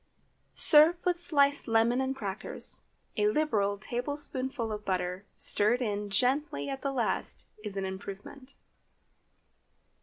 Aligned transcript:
Serve 0.55 0.95
with 1.05 1.19
sliced 1.19 1.67
lemon 1.67 2.01
and 2.01 2.15
crackers. 2.15 2.81
A 3.17 3.27
liberal 3.27 3.77
tablespoonful 3.77 4.71
of 4.71 4.83
butter 4.83 5.25
stirred 5.35 5.79
in 5.79 6.09
gently 6.09 6.67
at 6.69 6.81
the 6.81 6.91
last 6.91 7.45
is 7.63 7.77
an 7.77 7.85
improvement. 7.85 8.55